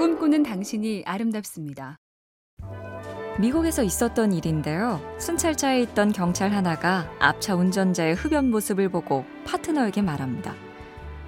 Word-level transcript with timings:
꿈꾸는 0.00 0.44
당신이 0.44 1.02
아름답습니다. 1.04 1.98
미국에서 3.38 3.82
있었던 3.82 4.32
일인데요. 4.32 4.98
순찰차에 5.18 5.82
있던 5.82 6.12
경찰 6.12 6.52
하나가 6.52 7.06
앞차 7.18 7.54
운전자의 7.54 8.14
흡연 8.14 8.50
모습을 8.50 8.88
보고 8.88 9.26
파트너에게 9.44 10.00
말합니다. 10.00 10.54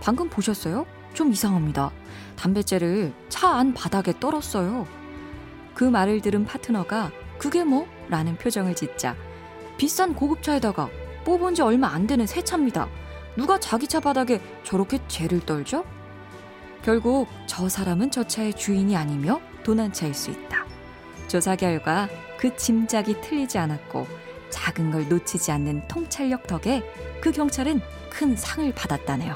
방금 0.01 0.31
보셨어요? 0.31 0.87
좀 1.13 1.33
이상합니다. 1.33 1.91
담배째를 2.37 3.13
차 3.29 3.59
안 3.59 3.75
바닥에 3.75 4.15
떨었어요. 4.19 4.87
그 5.75 5.85
말을 5.85 6.23
들은 6.23 6.47
파트너가 6.47 7.11
그게 7.37 7.65
뭐? 7.65 7.87
라는 8.09 8.39
표정을 8.39 8.75
짓자 8.75 9.15
비싼 9.77 10.15
고급차에다가 10.15 10.89
뽑은 11.27 11.55
지 11.57 11.61
얼마 11.61 11.89
안 11.89 12.07
되는 12.07 12.27
새 12.27 12.43
차입니다. 12.43 12.89
누가 13.37 13.61
자기 13.61 13.87
차 13.87 14.01
바닥에 14.01 14.41
저렇게 14.65 14.99
죄를 15.09 15.41
떨죠? 15.41 15.85
결국 16.83 17.29
저 17.47 17.69
사람은 17.69 18.11
저 18.11 18.25
차의 18.25 18.55
주인이 18.55 18.97
아니며 18.97 19.41
도난 19.63 19.93
차일 19.93 20.15
수 20.15 20.31
있다. 20.31 20.67
조사 21.29 21.55
결과 21.55 22.09
그 22.37 22.55
짐작이 22.57 23.21
틀리지 23.21 23.57
않았고 23.59 24.07
작은 24.51 24.91
걸 24.91 25.09
놓치지 25.09 25.53
않는 25.53 25.87
통찰력 25.87 26.47
덕에 26.47 26.83
그 27.21 27.31
경찰은 27.31 27.81
큰 28.11 28.37
상을 28.37 28.71
받았다네요. 28.75 29.35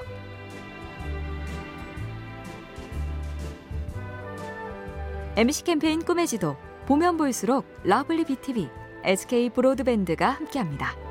MBC 5.36 5.64
캠페인 5.64 6.02
꿈의 6.02 6.26
지도 6.26 6.56
보면 6.86 7.16
볼수록 7.16 7.66
러블리 7.84 8.24
BTV, 8.24 8.68
SK 9.04 9.50
브로드밴드가 9.50 10.30
함께합니다. 10.30 11.05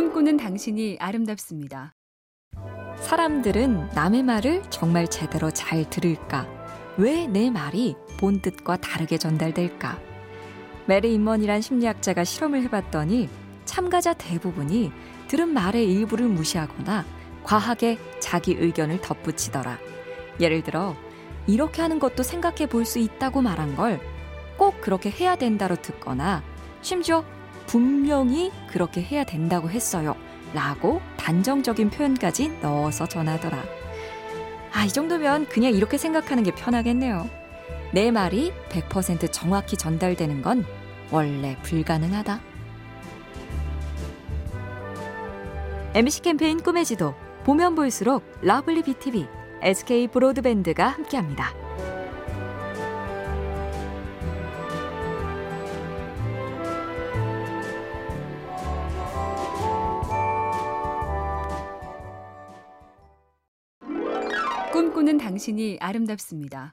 꿈꾸는 0.00 0.38
당신이 0.38 0.96
아름답습니다. 0.98 1.94
사람들은 2.96 3.90
남의 3.94 4.22
말을 4.22 4.62
정말 4.70 5.06
제대로 5.06 5.50
잘 5.50 5.90
들을까? 5.90 6.48
왜 6.96 7.26
내 7.26 7.50
말이 7.50 7.96
본 8.18 8.40
뜻과 8.40 8.78
다르게 8.78 9.18
전달될까? 9.18 10.00
메리 10.86 11.12
인먼이란 11.12 11.60
심리학자가 11.60 12.24
실험을 12.24 12.62
해봤더니 12.62 13.28
참가자 13.66 14.14
대부분이 14.14 14.90
들은 15.28 15.48
말의 15.50 15.92
일부를 15.92 16.28
무시하거나 16.28 17.04
과하게 17.44 17.98
자기 18.20 18.54
의견을 18.54 19.02
덧붙이더라. 19.02 19.78
예를 20.40 20.62
들어, 20.62 20.96
이렇게 21.46 21.82
하는 21.82 21.98
것도 21.98 22.22
생각해 22.22 22.68
볼 22.70 22.86
수 22.86 22.98
있다고 22.98 23.42
말한 23.42 23.76
걸 23.76 24.00
꼭 24.56 24.80
그렇게 24.80 25.10
해야 25.10 25.36
된다로 25.36 25.76
듣거나 25.76 26.42
심지어 26.80 27.22
분명히 27.70 28.50
그렇게 28.66 29.00
해야 29.00 29.22
된다고 29.22 29.70
했어요. 29.70 30.16
라고 30.52 31.00
단정적인 31.16 31.90
표현까지 31.90 32.58
넣어서 32.62 33.06
전하더라. 33.06 33.62
아, 34.72 34.84
이 34.84 34.88
정도면 34.88 35.46
그냥 35.46 35.72
이렇게 35.72 35.96
생각하는 35.96 36.42
게 36.42 36.50
편하겠네요. 36.50 37.30
내 37.92 38.10
말이 38.10 38.52
100% 38.70 39.30
정확히 39.30 39.76
전달되는 39.76 40.42
건 40.42 40.66
원래 41.12 41.56
불가능하다. 41.62 42.40
MBC 45.94 46.22
캠페인 46.22 46.60
꿈의 46.60 46.84
지도 46.84 47.14
보면 47.44 47.76
볼수록 47.76 48.24
러블리 48.42 48.82
BTV, 48.82 49.28
SK 49.62 50.08
브로드밴드가 50.08 50.88
함께합니다. 50.88 51.59
꿈꾸는 64.80 65.18
당신이 65.18 65.76
아름답습니다. 65.78 66.72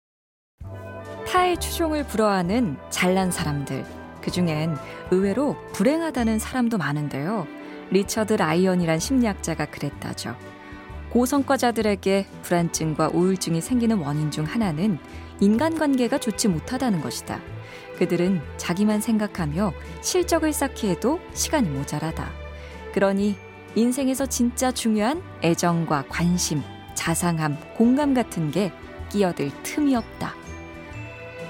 타의 1.28 1.59
추종을 1.59 2.07
불허하는 2.07 2.78
잘난 2.90 3.31
사람들. 3.31 3.84
그 4.22 4.31
중엔 4.31 4.78
의외로 5.12 5.57
불행하다는 5.73 6.40
사람도 6.40 6.78
많은데요. 6.78 7.45
리처드 7.91 8.35
라이언이란 8.35 9.00
심리학자가 9.00 9.66
그랬다죠. 9.66 10.38
고성과자들에게 11.09 12.28
불안증과 12.44 13.09
우울증이 13.09 13.59
생기는 13.59 13.97
원인 13.97 14.31
중 14.31 14.45
하나는 14.45 15.00
인간관계가 15.41 16.18
좋지 16.18 16.47
못하다는 16.47 17.01
것이다. 17.01 17.41
그들은 17.97 18.39
자기만 18.56 19.01
생각하며 19.01 19.74
실적을 20.00 20.53
쌓기 20.53 20.88
에도 20.88 21.19
시간이 21.34 21.68
모자라다. 21.68 22.31
그러니 22.94 23.35
인생에서 23.75 24.28
진짜 24.28 24.72
중요한 24.72 25.22
애정과 25.44 26.06
관심, 26.07 26.63
자상함, 26.97 27.58
공감 27.75 28.13
같은 28.13 28.52
게 28.52 28.74
끼어들 29.09 29.52
틈이 29.63 29.96
없다. 29.96 30.34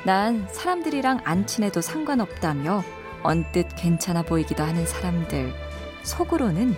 난 0.05 0.47
사람들이랑 0.51 1.21
안 1.23 1.47
친해도 1.47 1.81
상관없다며 1.81 2.83
언뜻 3.23 3.67
괜찮아 3.75 4.21
보이기도 4.21 4.63
하는 4.63 4.85
사람들. 4.85 5.53
속으로는, 6.03 6.75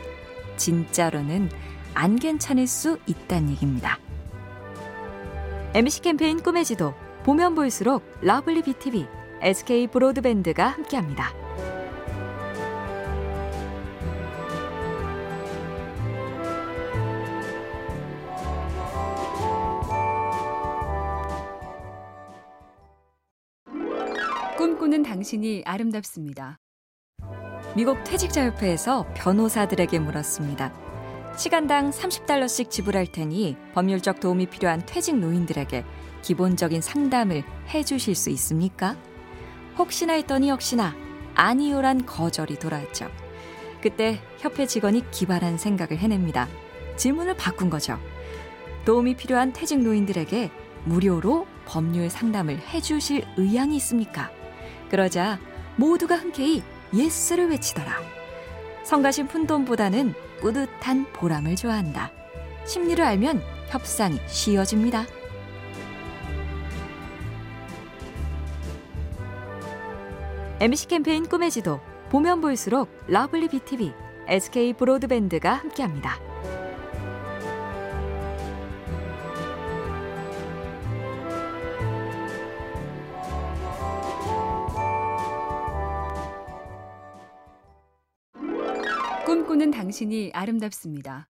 진짜로는 0.56 1.50
안 1.94 2.16
괜찮을 2.16 2.68
수 2.68 3.00
있다는 3.08 3.50
얘기입니다. 3.50 4.00
MC 5.74 6.02
캠페인 6.02 6.41
꿈의 6.41 6.63
지도, 6.63 6.94
보면 7.24 7.56
볼수록 7.56 8.03
lovely 8.22 8.62
BTV, 8.62 9.08
SK 9.41 9.88
브로드밴드가 9.88 10.68
함께합니다. 10.68 11.34
꿈꾸는 24.79 25.03
당신이 25.03 25.63
아름답습니다. 25.66 26.57
미국 27.75 28.01
퇴직자협회에서 28.06 29.07
변호사들에게 29.13 30.00
물었습니다. 30.00 30.73
시간당 31.38 31.91
30달러씩 31.91 32.69
지불할 32.69 33.07
테니 33.07 33.57
법률적 33.73 34.22
도움이 34.22 34.45
필요한 34.45 34.81
퇴직 34.85 35.17
노인들에게 35.17 35.84
기본적인 36.22 36.79
상담을 36.79 37.44
해 37.67 37.84
주실 37.84 38.16
수 38.16 38.29
있습니까? 38.29 38.95
혹시나 39.78 40.13
했더니 40.13 40.47
역시나 40.47 40.96
아니요란 41.35 42.06
거절이 42.06 42.57
돌아왔죠. 42.57 43.09
그때 43.81 44.22
협회 44.38 44.66
직원이 44.66 45.03
기발한 45.11 45.57
생각을 45.57 45.97
해냅니다. 45.97 46.47
질문을 46.96 47.35
바꾼 47.35 47.69
거죠. 47.69 48.00
도움이 48.85 49.16
필요한 49.17 49.51
퇴직 49.51 49.79
노인들에게 49.79 50.50
무료로 50.85 51.47
법률 51.66 52.09
상담을 52.09 52.57
해 52.59 52.79
주실 52.79 53.25
의향이 53.35 53.75
있습니까? 53.75 54.39
그러자 54.90 55.40
모두가 55.76 56.18
흔쾌히 56.18 56.64
yes를 56.94 57.50
외치더라. 57.50 57.94
성가신 58.84 59.28
푼돈보다는 59.28 60.14
뿌듯한 60.42 61.06
보람을 61.14 61.56
좋아한다. 61.56 62.12
심리를 62.66 63.04
알면 63.04 63.42
협상이 63.68 64.20
쉬워집니다. 64.28 65.06
MC 70.60 70.88
캠페인 70.88 71.26
꿈의 71.28 71.52
지도 71.52 71.80
보면 72.10 72.42
볼수록 72.42 72.90
lovely 73.08 73.47
BTV, 73.48 73.94
SK 74.28 74.74
브로드밴드가 74.74 75.54
함께합니다. 75.54 76.28
꿈꾸는 89.29 89.70
당신이 89.70 90.31
아름답습니다. 90.34 91.28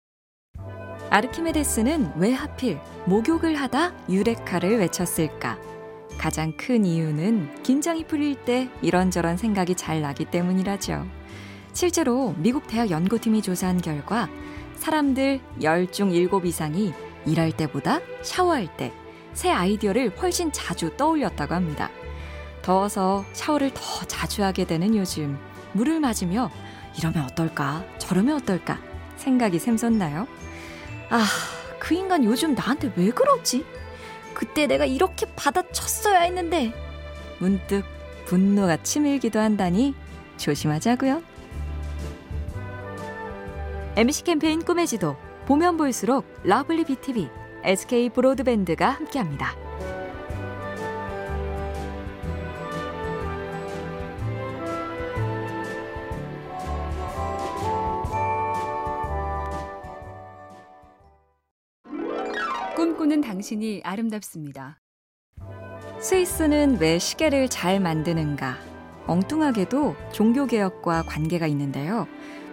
아르키메데스는 1.10 2.12
왜 2.18 2.32
하필 2.32 2.78
목욕을 3.08 3.56
하다 3.56 3.92
유레카를 4.08 4.78
외쳤을까? 4.78 5.58
가장 6.20 6.56
큰 6.56 6.86
이유는 6.86 7.64
긴장이 7.64 8.06
풀릴 8.06 8.36
때 8.46 8.70
이런저런 8.84 9.36
생각이 9.36 9.74
잘 9.74 10.02
나기 10.02 10.26
때문이라죠. 10.26 11.08
실제로 11.74 12.36
미국 12.38 12.68
대학 12.68 12.92
연구팀이 12.92 13.42
조사한 13.42 13.82
결과 13.82 14.30
사람들 14.76 15.40
10중 15.62 16.12
7 16.12 16.46
이상이 16.46 16.94
일할 17.26 17.52
때보다 17.52 18.00
샤워할 18.22 18.78
때 18.78 18.94
새 19.34 19.50
아이디어를 19.50 20.18
훨씬 20.22 20.52
자주 20.52 20.96
떠올렸다고 20.98 21.56
합니다. 21.56 21.90
더워서 22.62 23.26
샤워를 23.34 23.72
더 23.74 23.82
자주 24.06 24.44
하게 24.44 24.66
되는 24.66 24.96
요즘 24.96 25.40
물을 25.74 26.00
맞으며 26.00 26.52
이러면 26.98 27.24
어떨까? 27.26 27.86
저러면 27.98 28.38
어떨까? 28.38 28.80
생각이 29.18 29.60
샘솟나요? 29.60 30.28
아, 31.10 31.26
그 31.80 31.94
인간 31.94 32.24
요즘 32.24 32.54
나한테 32.54 32.92
왜 32.96 33.10
그러지? 33.12 33.66
그때 34.34 34.68
내가 34.68 34.86
이렇게 34.86 35.26
받아쳤어야 35.36 36.22
했는데. 36.22 36.74
문득 37.40 37.84
분노가 38.26 38.78
치밀기도 38.84 39.40
한다니 39.40 39.96
조심하자고요. 40.38 41.22
MC 43.96 44.24
캠페인 44.24 44.64
꿈의 44.64 44.86
지도 44.86 45.16
보면 45.46 45.78
볼수록 45.78 46.26
lovely 46.44 46.84
BTV, 46.86 47.30
SK 47.64 48.10
브로드밴드가 48.10 48.90
함께합니다. 48.90 49.67
꿈꾸는 63.08 63.22
당신이 63.22 63.82
아름답습니다. 63.84 64.80
스위스는 66.00 66.78
왜 66.80 67.00
시계를 67.00 67.48
잘 67.48 67.80
만드는가? 67.80 68.58
엉뚱하게도 69.08 69.96
종교개혁과 70.12 71.04
관계가 71.04 71.48
있는데요. 71.48 72.06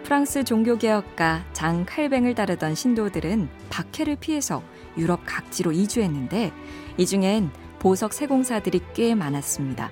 프랑스 0.03 0.45
종교개혁가 0.45 1.45
장 1.51 1.85
칼뱅을 1.85 2.35
따르던 2.35 2.73
신도들은 2.73 3.49
박해를 3.69 4.15
피해서 4.15 4.63
유럽 4.97 5.21
각지로 5.25 5.73
이주했는데 5.73 6.53
이 6.97 7.05
중엔 7.05 7.51
보석 7.79 8.13
세공사들이 8.13 8.79
꽤 8.93 9.13
많았습니다. 9.13 9.91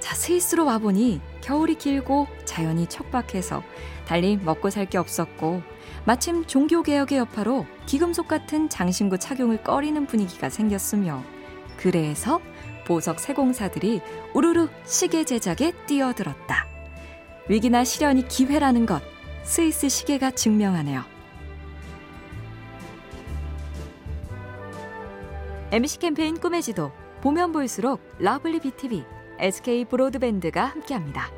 자, 0.00 0.14
스위스로 0.14 0.64
와보니 0.64 1.20
겨울이 1.42 1.76
길고 1.76 2.26
자연이 2.44 2.86
척박해서 2.86 3.62
달리 4.06 4.36
먹고 4.36 4.70
살 4.70 4.86
게 4.86 4.98
없었고 4.98 5.62
마침 6.04 6.46
종교개혁의 6.46 7.18
여파로 7.18 7.66
귀금속 7.86 8.26
같은 8.26 8.68
장신구 8.68 9.18
착용을 9.18 9.62
꺼리는 9.62 10.06
분위기가 10.06 10.48
생겼으며 10.48 11.22
그래서 11.76 12.40
보석 12.86 13.20
세공사들이 13.20 14.00
우르르 14.34 14.68
시계 14.84 15.24
제작에 15.24 15.72
뛰어들었다. 15.86 16.66
위기나 17.48 17.84
시련이 17.84 18.26
기회라는 18.26 18.86
것 18.86 19.02
스위스 19.44 19.88
시계가 19.88 20.32
증명하네요. 20.32 21.04
MC 25.72 25.98
캠페인 25.98 26.38
꿈의 26.40 26.62
지도 26.62 26.90
보면 27.20 27.52
볼수록 27.52 28.00
lovely 28.18 28.60
BTV, 28.60 29.04
SK 29.40 29.86
브로드밴드가 29.86 30.64
함께합니다. 30.64 31.30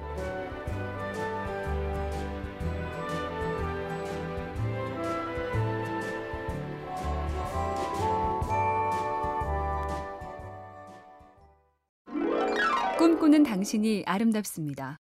꿈꾸는 12.99 13.43
당신이 13.43 14.05
아름답습니다. 14.07 14.99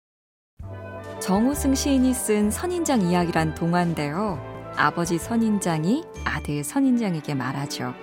정우승 1.20 1.74
시인이 1.74 2.12
쓴 2.14 2.50
선인장 2.50 3.02
이야기란 3.02 3.54
동화인데요. 3.54 4.40
아버지 4.76 5.18
선인장이 5.18 6.04
아들 6.24 6.64
선인장에게 6.64 7.34
말하죠. 7.34 7.94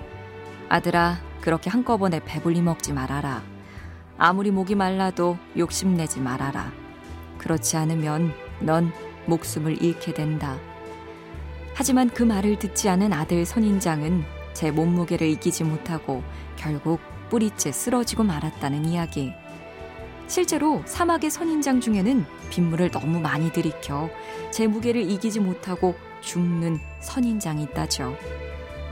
아들아, 0.69 1.17
그렇게 1.41 1.69
한꺼번에 1.69 2.21
배불리 2.23 2.61
먹지 2.61 2.93
말아라. 2.93 3.43
아무리 4.21 4.51
목이 4.51 4.75
말라도 4.75 5.37
욕심내지 5.57 6.19
말아라. 6.19 6.73
그렇지 7.37 7.77
않으면 7.77 8.33
넌 8.59 8.91
목숨을 9.25 9.81
잃게 9.81 10.13
된다. 10.13 10.57
하지만 11.73 12.09
그 12.09 12.23
말을 12.23 12.59
듣지 12.59 12.89
않은 12.89 13.13
아들 13.13 13.45
선인장은 13.45 14.25
제 14.53 14.71
몸무게를 14.71 15.25
이기지 15.25 15.63
못하고 15.63 16.21
결국 16.57 16.99
뿌리째 17.29 17.71
쓰러지고 17.71 18.23
말았다는 18.23 18.83
이야기. 18.83 19.31
실제로 20.27 20.83
사막의 20.85 21.29
선인장 21.29 21.79
중에는 21.79 22.25
빗물을 22.49 22.91
너무 22.91 23.21
많이 23.21 23.53
들이켜 23.53 24.09
제 24.51 24.67
무게를 24.67 25.09
이기지 25.09 25.39
못하고 25.39 25.95
죽는 26.19 26.77
선인장이 26.99 27.63
있다죠. 27.63 28.17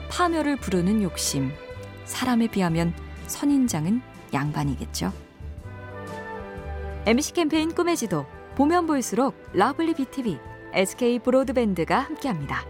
파멸을 0.10 0.56
부르는 0.56 1.04
욕심. 1.04 1.52
사람에 2.06 2.48
비하면 2.48 2.94
선인장은 3.28 4.02
양반이겠죠. 4.34 5.12
MC 7.06 7.34
캠페인 7.34 7.74
꿈의 7.74 7.96
지도 7.96 8.26
보면 8.56 8.86
볼수록 8.88 9.36
lovely 9.54 9.94
BTV, 9.94 10.38
SK 10.74 11.20
브로드밴드가 11.20 12.00
함께합니다. 12.00 12.66